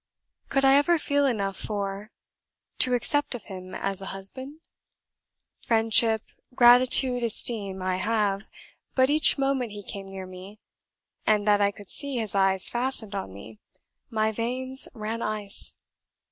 "Could 0.49 0.65
I 0.65 0.77
ever 0.77 0.97
feel 0.97 1.27
enough 1.27 1.55
for, 1.55 2.09
to 2.79 2.95
accept 2.95 3.35
of 3.35 3.43
him 3.43 3.75
as 3.75 4.01
a 4.01 4.07
husband? 4.07 4.61
Friendship 5.67 6.23
gratitude 6.55 7.23
esteem 7.23 7.83
I 7.83 7.97
have; 7.97 8.47
but 8.95 9.11
each 9.11 9.37
moment 9.37 9.73
he 9.73 9.83
came 9.83 10.07
near 10.07 10.25
me, 10.25 10.59
and 11.27 11.47
that 11.47 11.61
I 11.61 11.69
could 11.69 11.91
see 11.91 12.15
his 12.17 12.33
eyes 12.33 12.67
fastened 12.67 13.13
on 13.13 13.31
me, 13.31 13.59
my 14.09 14.31
veins 14.31 14.89
ran 14.95 15.21
ice. 15.21 15.75